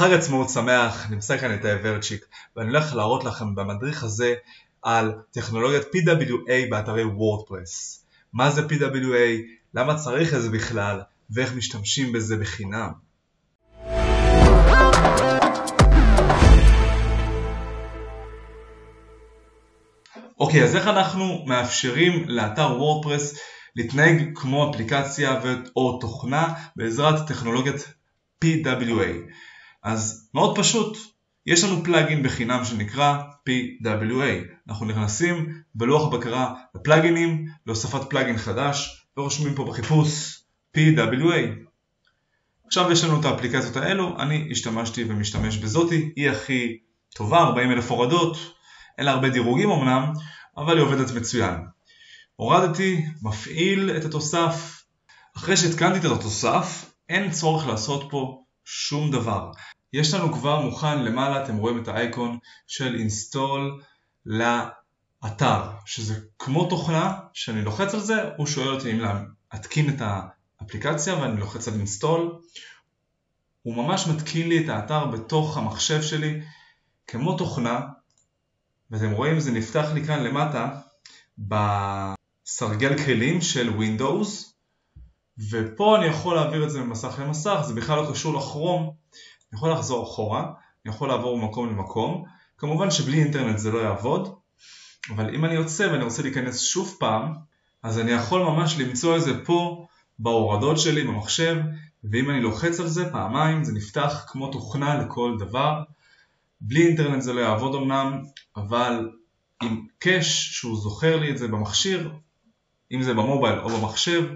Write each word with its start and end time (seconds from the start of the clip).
חג 0.00 0.12
עצמאות 0.12 0.50
שמח, 0.50 1.10
נמצא 1.10 1.38
כאן 1.38 1.54
את 1.54 1.64
ורצ'יק 1.82 2.26
ואני 2.56 2.68
הולך 2.68 2.94
להראות 2.94 3.24
לכם 3.24 3.54
במדריך 3.54 4.04
הזה 4.04 4.34
על 4.82 5.12
טכנולוגיית 5.30 5.82
PWA 5.82 6.70
באתרי 6.70 7.04
וורדפרס. 7.04 8.04
מה 8.32 8.50
זה 8.50 8.62
PWA, 8.66 9.40
למה 9.74 9.94
צריך 9.94 10.34
את 10.34 10.42
זה 10.42 10.50
בכלל 10.50 11.00
ואיך 11.30 11.54
משתמשים 11.54 12.12
בזה 12.12 12.36
בחינם. 12.36 12.90
אוקיי, 20.38 20.64
אז 20.64 20.76
איך 20.76 20.86
אנחנו 20.86 21.44
מאפשרים 21.46 22.28
לאתר 22.28 22.66
וורדפרס 22.66 23.38
להתנהג 23.76 24.30
כמו 24.34 24.70
אפליקציה 24.70 25.40
או 25.76 25.98
תוכנה 26.00 26.54
בעזרת 26.76 27.28
טכנולוגיית 27.28 27.92
PWA? 28.44 29.30
אז 29.82 30.30
מאוד 30.34 30.58
פשוט, 30.58 30.98
יש 31.46 31.64
לנו 31.64 31.84
פלאגין 31.84 32.22
בחינם 32.22 32.64
שנקרא 32.64 33.18
PWA. 33.48 34.54
אנחנו 34.68 34.86
נכנסים 34.86 35.62
בלוח 35.74 36.14
בקרה 36.14 36.54
לפלאגינים, 36.74 37.46
להוספת 37.66 38.10
פלאגין 38.10 38.38
חדש, 38.38 39.06
ורושמים 39.16 39.54
פה 39.54 39.64
בחיפוש 39.64 40.40
PWA. 40.76 41.70
עכשיו 42.66 42.92
יש 42.92 43.04
לנו 43.04 43.20
את 43.20 43.24
האפליקציות 43.24 43.76
האלו, 43.76 44.16
אני 44.18 44.48
השתמשתי 44.50 45.04
ומשתמש 45.04 45.56
בזאתי, 45.56 46.12
היא 46.16 46.30
הכי 46.30 46.78
טובה, 47.14 47.38
40 47.38 47.70
אלף 47.70 47.90
הורדות, 47.90 48.36
אין 48.98 49.06
לה 49.06 49.12
הרבה 49.12 49.28
דירוגים 49.28 49.70
אמנם, 49.70 50.12
אבל 50.56 50.76
היא 50.76 50.84
עובדת 50.84 51.10
מצוין. 51.14 51.54
הורדתי, 52.36 53.04
מפעיל 53.22 53.90
את 53.96 54.04
התוסף, 54.04 54.82
אחרי 55.36 55.56
שהתקנתי 55.56 56.06
את 56.06 56.12
התוסף, 56.12 56.92
אין 57.08 57.30
צורך 57.30 57.66
לעשות 57.66 58.08
פה 58.10 58.42
שום 58.64 59.10
דבר. 59.10 59.50
יש 59.92 60.14
לנו 60.14 60.32
כבר 60.32 60.60
מוכן 60.60 61.04
למעלה, 61.04 61.44
אתם 61.44 61.56
רואים 61.56 61.82
את 61.82 61.88
האייקון 61.88 62.38
של 62.66 62.94
אינסטול 62.94 63.82
לאתר, 64.26 65.70
שזה 65.86 66.14
כמו 66.38 66.68
תוכנה, 66.68 67.18
שאני 67.32 67.62
לוחץ 67.62 67.94
על 67.94 68.00
זה, 68.00 68.14
הוא 68.36 68.46
שואל 68.46 68.68
אותי 68.68 68.92
אם 68.92 69.00
להתקין 69.52 69.88
את 69.88 70.02
האפליקציה 70.60 71.14
ואני 71.14 71.40
לוחץ 71.40 71.68
על 71.68 71.74
אינסטול. 71.74 72.38
הוא 73.62 73.74
ממש 73.74 74.06
מתקין 74.06 74.48
לי 74.48 74.64
את 74.64 74.68
האתר 74.68 75.06
בתוך 75.06 75.56
המחשב 75.56 76.02
שלי 76.02 76.40
כמו 77.06 77.38
תוכנה, 77.38 77.80
ואתם 78.90 79.10
רואים 79.10 79.40
זה 79.40 79.52
נפתח 79.52 79.86
לי 79.94 80.04
כאן 80.04 80.22
למטה 80.22 80.80
בסרגל 81.38 83.04
כלים 83.04 83.40
של 83.40 83.72
Windows 83.78 84.50
ופה 85.50 85.96
אני 85.96 86.06
יכול 86.06 86.34
להעביר 86.34 86.64
את 86.64 86.70
זה 86.70 86.80
ממסך 86.80 87.18
למסך, 87.18 87.60
זה 87.62 87.74
בכלל 87.74 88.02
לא 88.02 88.10
קשור 88.10 88.34
לכרום, 88.34 88.82
אני 88.82 89.58
יכול 89.58 89.72
לחזור 89.72 90.04
אחורה, 90.04 90.52
אני 90.84 90.94
יכול 90.94 91.08
לעבור 91.08 91.38
ממקום 91.38 91.68
למקום, 91.68 92.24
כמובן 92.58 92.90
שבלי 92.90 93.22
אינטרנט 93.22 93.58
זה 93.58 93.70
לא 93.70 93.78
יעבוד, 93.78 94.34
אבל 95.10 95.34
אם 95.34 95.44
אני 95.44 95.54
יוצא 95.54 95.88
ואני 95.92 96.04
רוצה 96.04 96.22
להיכנס 96.22 96.60
שוב 96.60 96.96
פעם, 97.00 97.34
אז 97.82 97.98
אני 97.98 98.10
יכול 98.10 98.42
ממש 98.42 98.78
למצוא 98.78 99.16
את 99.16 99.22
זה 99.22 99.44
פה 99.44 99.86
בהורדות 100.18 100.78
שלי 100.78 101.04
במחשב, 101.04 101.56
ואם 102.04 102.30
אני 102.30 102.40
לוחץ 102.40 102.80
על 102.80 102.86
זה 102.86 103.12
פעמיים 103.12 103.64
זה 103.64 103.72
נפתח 103.72 104.24
כמו 104.28 104.52
תוכנה 104.52 105.02
לכל 105.02 105.36
דבר, 105.38 105.82
בלי 106.60 106.86
אינטרנט 106.86 107.22
זה 107.22 107.32
לא 107.32 107.40
יעבוד 107.40 107.74
אמנם, 107.74 108.22
אבל 108.56 109.10
עם 109.62 109.86
קאש 109.98 110.52
שהוא 110.52 110.76
זוכר 110.76 111.16
לי 111.16 111.30
את 111.30 111.38
זה 111.38 111.48
במכשיר, 111.48 112.12
אם 112.92 113.02
זה 113.02 113.14
במובייל 113.14 113.58
או 113.58 113.68
במחשב, 113.68 114.30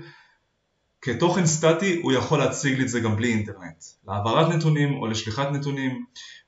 כתוכן 1.04 1.46
סטטי 1.46 2.00
הוא 2.02 2.12
יכול 2.12 2.38
להציג 2.38 2.78
לי 2.78 2.82
את 2.82 2.88
זה 2.88 3.00
גם 3.00 3.16
בלי 3.16 3.32
אינטרנט. 3.32 3.84
להעברת 4.08 4.54
נתונים 4.54 4.94
או 4.94 5.06
לשליחת 5.06 5.52
נתונים 5.52 6.04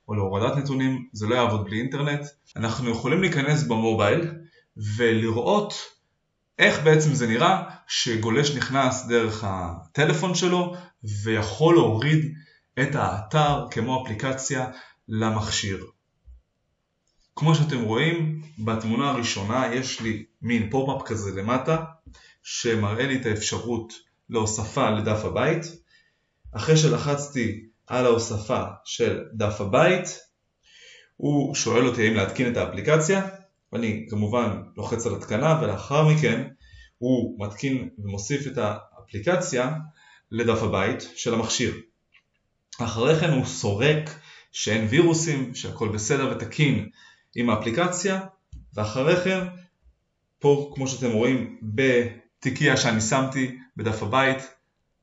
או 0.09 0.15
להורדת 0.15 0.57
נתונים 0.57 1.09
זה 1.13 1.27
לא 1.27 1.35
יעבוד 1.35 1.65
בלי 1.65 1.81
אינטרנט. 1.81 2.21
אנחנו 2.57 2.91
יכולים 2.91 3.21
להיכנס 3.21 3.63
במובייל 3.63 4.33
ולראות 4.77 5.75
איך 6.59 6.83
בעצם 6.83 7.15
זה 7.15 7.27
נראה 7.27 7.63
שגולש 7.89 8.57
נכנס 8.57 9.07
דרך 9.07 9.45
הטלפון 9.47 10.35
שלו 10.35 10.75
ויכול 11.23 11.75
להוריד 11.75 12.35
את 12.83 12.95
האתר 12.95 13.67
כמו 13.71 14.03
אפליקציה 14.03 14.67
למכשיר. 15.09 15.85
כמו 17.37 17.55
שאתם 17.55 17.83
רואים, 17.83 18.43
בתמונה 18.59 19.11
הראשונה 19.11 19.75
יש 19.75 20.01
לי 20.01 20.25
מין 20.43 20.71
פופ-אפ 20.71 21.03
כזה 21.09 21.41
למטה 21.41 21.85
שמראה 22.43 23.07
לי 23.07 23.17
את 23.17 23.27
האפשרות 23.27 24.06
להוספה 24.31 24.91
לדף 24.91 25.25
הבית. 25.25 25.63
אחרי 26.53 26.77
שלחצתי 26.77 27.67
על 27.87 28.07
ההוספה 28.07 28.63
של 28.85 29.25
דף 29.35 29.61
הבית, 29.61 30.21
הוא 31.17 31.55
שואל 31.55 31.87
אותי 31.87 32.07
האם 32.07 32.15
להתקין 32.15 32.53
את 32.53 32.57
האפליקציה, 32.57 33.29
אני 33.73 34.07
כמובן 34.11 34.63
לוחץ 34.77 35.07
על 35.07 35.15
התקנה 35.15 35.61
ולאחר 35.63 36.09
מכן 36.09 36.49
הוא 36.99 37.47
מתקין 37.47 37.89
ומוסיף 37.99 38.47
את 38.47 38.59
האפליקציה 38.59 39.75
לדף 40.31 40.63
הבית 40.63 41.09
של 41.17 41.35
המכשיר. 41.35 41.75
אחרי 42.79 43.21
כן 43.21 43.31
הוא 43.31 43.45
סורק 43.45 44.11
שאין 44.53 44.87
וירוסים, 44.91 45.55
שהכל 45.55 45.89
בסדר 45.89 46.37
ותקין 46.37 46.89
עם 47.37 47.51
האפליקציה, 47.51 48.21
ואחרי 48.75 49.17
כן, 49.17 49.47
פה 50.39 50.73
כמו 50.75 50.89
שאתם 50.89 51.13
רואים 51.13 51.59
בתיקייה 52.47 52.77
שאני 52.77 53.01
שמתי 53.01 53.59
בדף 53.77 54.03
הבית, 54.03 54.39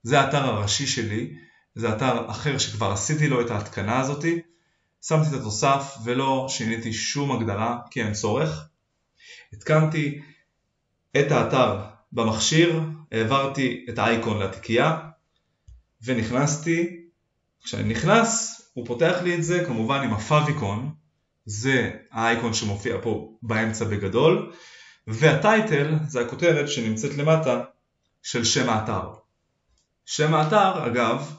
זה 0.03 0.19
האתר 0.19 0.45
הראשי 0.45 0.87
שלי, 0.87 1.33
זה 1.75 1.93
אתר 1.95 2.31
אחר 2.31 2.57
שכבר 2.57 2.91
עשיתי 2.91 3.27
לו 3.27 3.41
את 3.41 3.51
ההתקנה 3.51 3.99
הזאתי, 3.99 4.41
שמתי 5.01 5.29
את 5.29 5.33
התוסף 5.33 5.97
ולא 6.03 6.45
שיניתי 6.49 6.93
שום 6.93 7.31
הגדרה 7.31 7.79
כי 7.91 8.03
אין 8.03 8.13
צורך. 8.13 8.67
התקנתי 9.53 10.21
את 11.19 11.31
האתר 11.31 11.79
במכשיר, 12.11 12.81
העברתי 13.11 13.85
את 13.89 13.99
האייקון 13.99 14.39
לתיקייה 14.39 14.99
ונכנסתי. 16.03 17.07
כשאני 17.63 17.93
נכנס 17.93 18.61
הוא 18.73 18.87
פותח 18.87 19.17
לי 19.23 19.35
את 19.35 19.43
זה 19.43 19.65
כמובן 19.65 20.03
עם 20.03 20.13
הפאביקון, 20.13 20.93
זה 21.45 21.91
האייקון 22.11 22.53
שמופיע 22.53 22.97
פה 23.01 23.37
באמצע 23.41 23.85
בגדול, 23.85 24.53
והטייטל 25.07 25.95
זה 26.07 26.21
הכותרת 26.21 26.69
שנמצאת 26.69 27.17
למטה 27.17 27.63
של 28.23 28.43
שם 28.43 28.69
האתר. 28.69 29.13
שם 30.05 30.33
האתר, 30.33 30.87
אגב, 30.87 31.35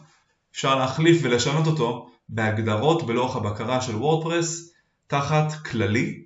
אפשר 0.52 0.74
להחליף 0.74 1.20
ולשנות 1.22 1.66
אותו 1.66 2.10
בהגדרות 2.28 3.06
בלוח 3.06 3.36
הבקרה 3.36 3.80
של 3.80 3.96
וורדפרס 3.96 4.72
תחת 5.06 5.52
כללי, 5.52 6.24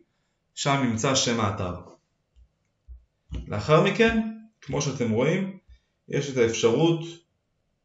שם 0.54 0.80
נמצא 0.84 1.14
שם 1.14 1.40
האתר. 1.40 1.74
לאחר 3.46 3.84
מכן, 3.84 4.20
כמו 4.60 4.82
שאתם 4.82 5.10
רואים, 5.10 5.58
יש 6.08 6.30
את 6.30 6.36
האפשרות 6.36 7.00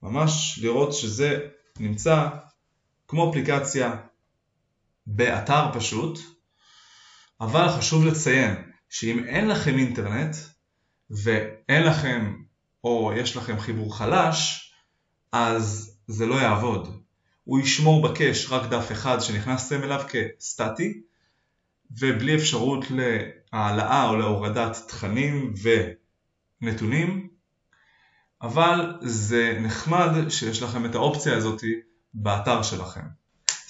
ממש 0.03 0.59
לראות 0.61 0.93
שזה 0.93 1.39
נמצא 1.79 2.29
כמו 3.07 3.29
אפליקציה 3.29 3.95
באתר 5.07 5.73
פשוט, 5.73 6.19
אבל 7.41 7.69
חשוב 7.69 8.05
לציין 8.05 8.72
שאם 8.93 9.23
אין 9.23 9.47
לכם 9.47 9.77
אינטרנט 9.77 10.35
ואין 11.09 11.83
לכם 11.83 12.35
או 12.83 13.11
יש 13.15 13.37
לכם 13.37 13.59
חיבור 13.59 13.97
חלש, 13.97 14.71
אז 15.31 15.97
זה 16.07 16.25
לא 16.25 16.35
יעבוד. 16.35 17.01
הוא 17.43 17.59
ישמור 17.59 18.09
בקש 18.09 18.51
רק 18.51 18.69
דף 18.69 18.91
אחד 18.91 19.19
שנכנסתם 19.19 19.83
אליו 19.83 20.03
כסטטי, 20.09 21.01
ובלי 21.91 22.35
אפשרות 22.35 22.85
להעלאה 22.89 24.09
או 24.09 24.15
להורדת 24.15 24.77
תכנים 24.87 25.53
ונתונים, 26.61 27.27
אבל 28.41 28.97
זה 29.01 29.57
נחמד 29.61 30.29
שיש 30.29 30.61
לכם 30.61 30.85
את 30.85 30.95
האופציה 30.95 31.37
הזאת 31.37 31.61
באתר 32.13 32.63
שלכם. 32.63 33.22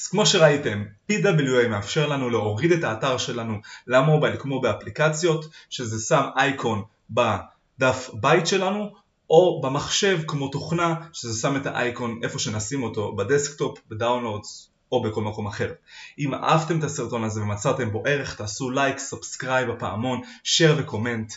אז 0.04 0.08
כמו 0.08 0.26
שראיתם, 0.26 0.84
PWA 1.12 1.68
מאפשר 1.70 2.08
לנו 2.08 2.30
להוריד 2.30 2.72
את 2.72 2.84
האתר 2.84 3.18
שלנו 3.18 3.58
למובייל 3.88 4.36
כמו 4.40 4.62
באפליקציות, 4.62 5.46
שזה 5.70 6.06
שם 6.06 6.24
אייקון 6.38 6.84
בדף 7.10 8.10
בית 8.14 8.48
שלנו, 8.48 8.94
או 9.30 9.62
במחשב 9.62 10.20
כמו 10.28 10.48
תוכנה 10.48 10.96
שזה 11.14 11.42
שם 11.42 11.56
את 11.56 11.66
האייקון 11.66 12.20
איפה 12.24 12.40
שנשים 12.40 12.84
אותו 12.84 13.16
ב 13.16 13.23
desktop, 13.23 13.80
ב 13.90 13.98
downloads 13.98 14.70
או 14.92 15.02
בכל 15.02 15.22
מקום 15.22 15.48
אחר. 15.48 15.74
אם 16.20 16.34
אהבתם 16.34 16.80
את 16.80 16.84
הסרטון 16.84 17.24
הזה 17.24 17.42
ומצאתם 17.42 17.92
בו 17.92 18.04
ערך 18.06 18.36
תעשו 18.36 18.70
לייק, 18.70 19.00
subscribe 19.00 19.72
בפעמון, 19.72 20.22
share 20.44 20.76
ו 20.78 20.84
comment. 20.84 21.34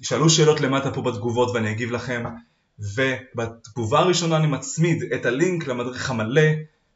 תשאלו 0.00 0.30
שאלות 0.30 0.60
למטה 0.60 0.90
פה 0.90 1.02
בתגובות 1.02 1.50
ואני 1.54 1.70
אגיב 1.70 1.90
לכם 1.90 2.24
ובתגובה 2.78 3.98
הראשונה 3.98 4.36
אני 4.36 4.46
מצמיד 4.46 5.12
את 5.14 5.26
הלינק 5.26 5.66
למדריך 5.66 6.10
המלא 6.10 6.42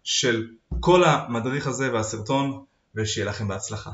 של 0.05 0.47
כל 0.81 1.05
המדריך 1.05 1.67
הזה 1.67 1.93
והסרטון 1.93 2.65
ושיהיה 2.95 3.27
לכם 3.27 3.49
בהצלחה. 3.49 3.91